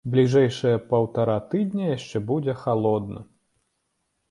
[0.13, 3.19] Бліжэйшыя паўтара тыдня яшчэ будзе халодна.